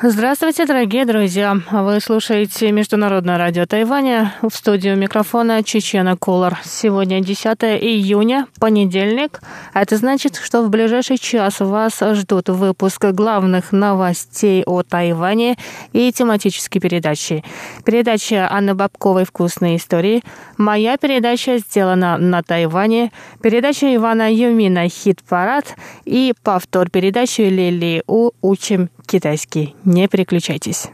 [0.00, 1.56] Здравствуйте, дорогие друзья!
[1.72, 4.32] Вы слушаете Международное радио Тайваня.
[4.42, 6.56] В студию микрофона Чечена Колор.
[6.62, 7.44] Сегодня 10
[7.82, 9.40] июня, понедельник.
[9.74, 15.56] Это значит, что в ближайший час вас ждут выпуск главных новостей о Тайване
[15.92, 17.42] и тематические передачи.
[17.84, 20.22] Передача Анны Бабковой «Вкусные истории».
[20.56, 23.10] Моя передача сделана на Тайване.
[23.42, 25.74] Передача Ивана Юмина «Хит-парад»
[26.04, 29.74] и повтор передачи Лили У «Учим китайский».
[29.84, 30.88] Не переключайтесь.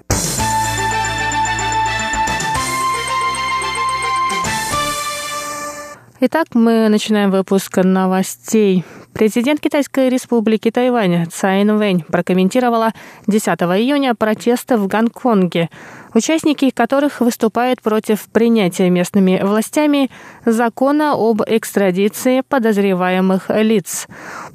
[6.21, 8.83] Итак, мы начинаем выпуск новостей.
[9.15, 12.93] Президент Китайской республики Тайвань Цайн Вэнь прокомментировала
[13.29, 15.71] 10 июня протесты в Гонконге,
[16.15, 20.11] участники которых выступают против принятия местными властями
[20.45, 24.09] закона об экстрадиции подозреваемых лиц.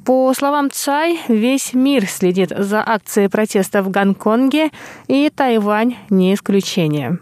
[0.04, 4.72] По словам Цай, весь мир следит за акцией протеста в Гонконге,
[5.08, 7.18] и Тайвань не исключение.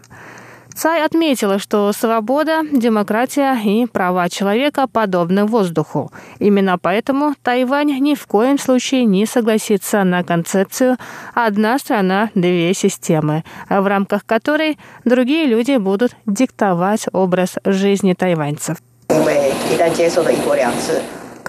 [0.79, 6.09] Цай отметила, что свобода, демократия и права человека подобны воздуху.
[6.39, 10.95] Именно поэтому Тайвань ни в коем случае не согласится на концепцию
[11.33, 18.77] «одна страна, две системы», в рамках которой другие люди будут диктовать образ жизни тайваньцев.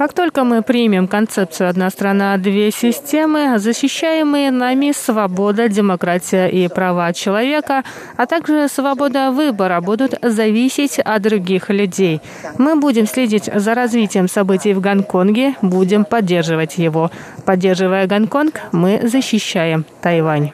[0.00, 7.12] Как только мы примем концепцию «одна страна, две системы», защищаемые нами свобода, демократия и права
[7.12, 7.84] человека,
[8.16, 12.22] а также свобода выбора будут зависеть от других людей.
[12.56, 17.10] Мы будем следить за развитием событий в Гонконге, будем поддерживать его.
[17.44, 20.52] Поддерживая Гонконг, мы защищаем Тайвань.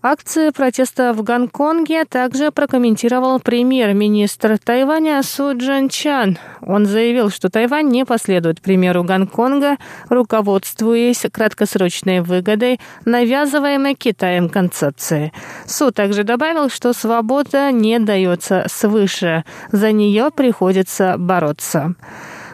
[0.00, 6.38] Акции протеста в Гонконге также прокомментировал премьер-министр Тайваня Су Джан Чан.
[6.60, 9.76] Он заявил, что Тайвань не последует примеру Гонконга,
[10.08, 15.32] руководствуясь краткосрочной выгодой, навязываемой Китаем концепции.
[15.66, 21.96] Су также добавил, что свобода не дается свыше, за нее приходится бороться.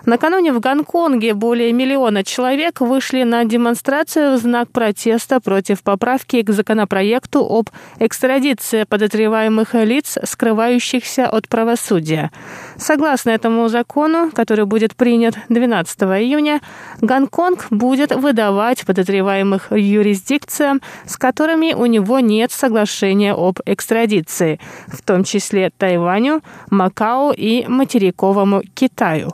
[0.06, 6.50] Накануне в Гонконге более миллиона человек вышли на демонстрацию в знак протеста против поправки к
[6.50, 12.30] законопроекту об экстрадиции подозреваемых лиц, скрывающихся от правосудия.
[12.76, 16.60] Согласно этому закону, который будет принят 12 июня,
[17.00, 25.24] Гонконг будет выдавать подозреваемых юрисдикциям, с которыми у него нет соглашения об экстрадиции, в том
[25.24, 29.32] числе Тайваню, Макао и материковому Китаю.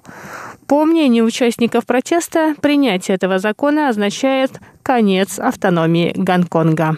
[0.70, 4.52] По мнению участников протеста, принятие этого закона означает
[4.84, 6.96] конец автономии Гонконга.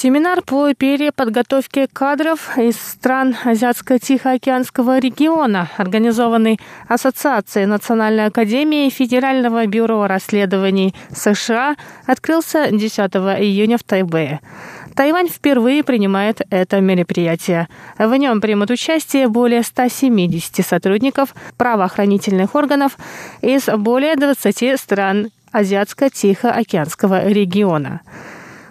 [0.00, 10.94] Семинар по переподготовке кадров из стран Азиатско-Тихоокеанского региона, организованный Ассоциацией Национальной Академии Федерального бюро расследований
[11.12, 11.74] США,
[12.06, 12.98] открылся 10
[13.40, 14.40] июня в Тайбэе.
[14.98, 17.68] Тайвань впервые принимает это мероприятие.
[18.00, 22.98] В нем примут участие более 170 сотрудников правоохранительных органов
[23.40, 28.00] из более 20 стран Азиатско-Тихоокеанского региона.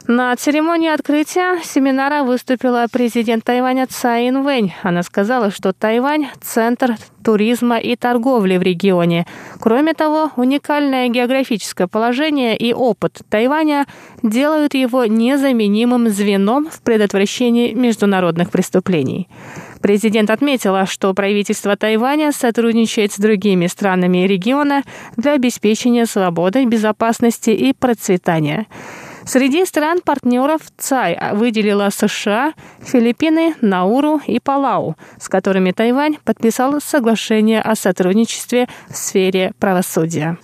[0.10, 4.74] На церемонии открытия семинара выступила президент Тайваня Цай Инвэнь.
[4.82, 6.96] Она сказала, что Тайвань– центр
[7.26, 9.28] туризма и торговли в регионе.
[9.60, 13.86] Кроме того, уникальное географическое положение и опыт Тайваня
[14.24, 19.28] делают его незаменимым звеном в предотвращении международных преступлений.
[19.82, 24.84] Президент отметила, что правительство Тайваня сотрудничает с другими странами региона
[25.18, 28.68] для обеспечения свободы, безопасности и процветания.
[29.28, 37.76] Среди стран-партнеров ЦАЙ выделила США, Филиппины, Науру и Палау, с которыми Тайвань подписал соглашение о
[37.76, 40.38] сотрудничестве в сфере правосудия.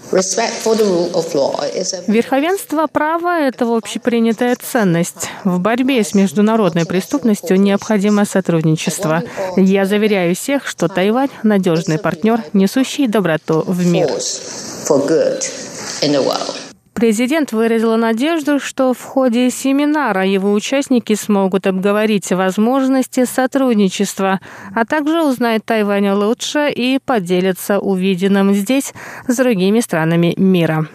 [2.07, 5.29] Верховенство права– это общепринятая ценность.
[5.45, 9.23] В борьбе с международной преступностью необходимо сотрудничество.
[9.55, 14.09] Я заверяю всех, что Тайвань– надежный партнер, несущий доброту в мир.
[16.93, 24.39] Президент выразил надежду, что в ходе семинара его участники смогут обговорить возможности сотрудничества,
[24.75, 28.93] а также узнать Тайвань лучше и поделиться увиденным здесь
[29.27, 30.87] с другими странами мира.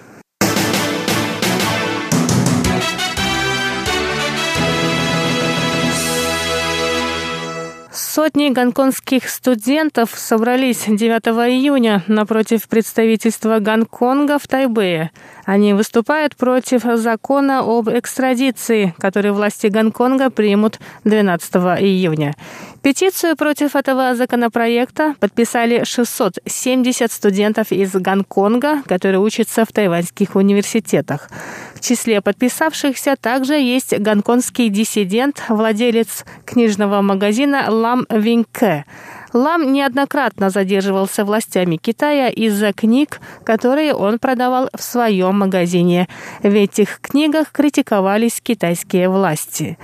[8.01, 15.11] Сотни гонконгских студентов собрались 9 июня напротив представительства Гонконга в Тайбэе.
[15.45, 22.37] Они выступают против закона об экстрадиции, который власти Гонконга примут 12 июня.
[22.83, 31.29] Петицию против этого законопроекта подписали 670 студентов из Гонконга, которые учатся в тайваньских университетах.
[31.75, 38.85] В числе подписавшихся также есть гонконгский диссидент, владелец книжного магазина «Лам Винке».
[39.33, 46.09] Лам неоднократно задерживался властями Китая из-за книг, которые он продавал в своем магазине.
[46.43, 49.79] В этих книгах критиковались китайские власти.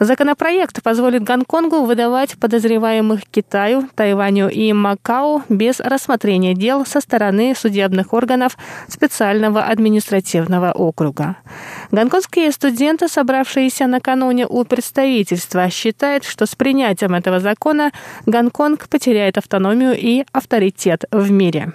[0.00, 8.12] Законопроект позволит Гонконгу выдавать подозреваемых Китаю, Тайваню и Макао без рассмотрения дел со стороны судебных
[8.12, 8.56] органов
[8.88, 11.36] специального административного округа.
[11.90, 17.90] Гонконгские студенты, собравшиеся накануне у представительства, считают, что с принятием этого закона
[18.26, 21.72] Гонконг потеряет автономию и авторитет в мире.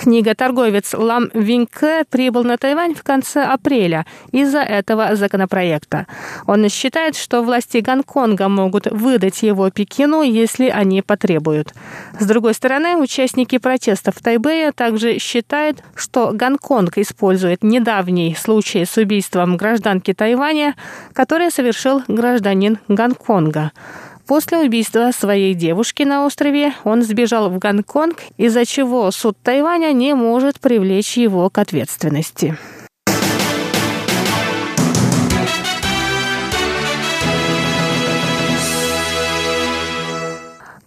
[0.00, 6.06] Книга-торговец Лам Винке прибыл на Тайвань в конце апреля из-за этого законопроекта.
[6.46, 11.74] Он считает, что власти Гонконга могут выдать его Пекину, если они потребуют.
[12.18, 18.96] С другой стороны, участники протестов в Тайбэе также считают, что Гонконг использует недавний случай с
[18.96, 20.76] убийством гражданки Тайваня,
[21.12, 23.72] который совершил гражданин Гонконга.
[24.30, 30.14] После убийства своей девушки на острове он сбежал в Гонконг, из-за чего суд Тайваня не
[30.14, 32.56] может привлечь его к ответственности.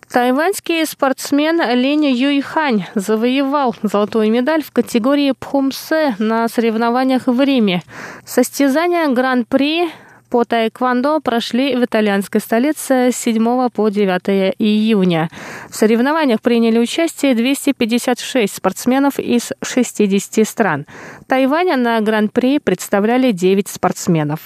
[0.09, 7.81] Тайваньский спортсмен Лень Юйхань завоевал золотую медаль в категории Пхумсе на соревнованиях в Риме.
[8.25, 9.89] Состязания Гран-при
[10.33, 15.29] по тайквандо прошли в итальянской столице с 7 по 9 июня.
[15.69, 20.87] В соревнованиях приняли участие 256 спортсменов из 60 стран.
[21.27, 24.39] Тайваня на Гран-при представляли 9 спортсменов.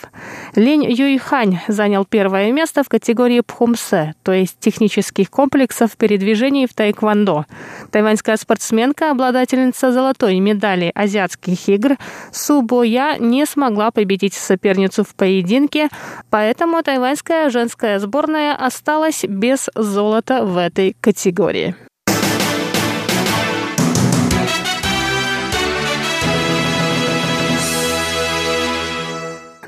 [0.57, 7.45] Линь Юйхань занял первое место в категории Пхумсе, то есть технических комплексов передвижений в тайквандо.
[7.91, 11.95] Тайваньская спортсменка, обладательница золотой медали азиатских игр
[12.33, 15.89] Су Боя не смогла победить соперницу в поединке Америки,
[16.29, 21.75] поэтому тайваньская женская сборная осталась без золота в этой категории.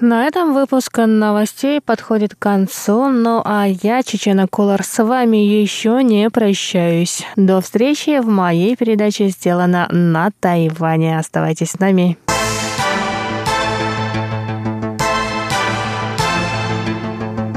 [0.01, 6.01] На этом выпуск новостей подходит к концу, ну а я, Чечена Кулар, с вами еще
[6.03, 7.25] не прощаюсь.
[7.35, 11.19] До встречи в моей передаче «Сделано на Тайване».
[11.19, 12.17] Оставайтесь с нами.